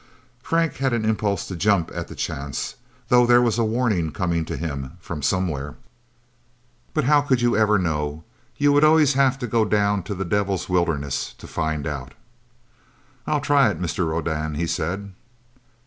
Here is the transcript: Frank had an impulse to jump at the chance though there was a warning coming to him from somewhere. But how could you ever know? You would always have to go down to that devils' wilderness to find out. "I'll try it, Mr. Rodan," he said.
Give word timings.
Frank 0.41 0.77
had 0.77 0.93
an 0.93 1.05
impulse 1.05 1.45
to 1.47 1.55
jump 1.55 1.91
at 1.93 2.07
the 2.07 2.15
chance 2.15 2.73
though 3.09 3.27
there 3.27 3.39
was 3.39 3.59
a 3.59 3.63
warning 3.63 4.11
coming 4.11 4.45
to 4.45 4.57
him 4.57 4.93
from 4.99 5.21
somewhere. 5.21 5.75
But 6.95 7.03
how 7.03 7.21
could 7.21 7.39
you 7.43 7.55
ever 7.55 7.77
know? 7.77 8.23
You 8.57 8.73
would 8.73 8.83
always 8.83 9.13
have 9.13 9.37
to 9.37 9.45
go 9.45 9.63
down 9.63 10.01
to 10.09 10.15
that 10.15 10.29
devils' 10.29 10.67
wilderness 10.67 11.35
to 11.37 11.45
find 11.45 11.85
out. 11.85 12.15
"I'll 13.27 13.41
try 13.41 13.69
it, 13.69 13.79
Mr. 13.79 14.07
Rodan," 14.09 14.55
he 14.55 14.65
said. 14.65 15.11